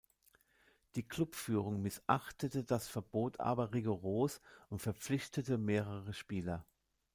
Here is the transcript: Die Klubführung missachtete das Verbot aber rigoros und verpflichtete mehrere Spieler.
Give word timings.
Die 0.95 1.07
Klubführung 1.07 1.83
missachtete 1.83 2.63
das 2.63 2.87
Verbot 2.87 3.39
aber 3.39 3.71
rigoros 3.75 4.41
und 4.71 4.79
verpflichtete 4.81 5.59
mehrere 5.59 6.13
Spieler. 6.13 6.65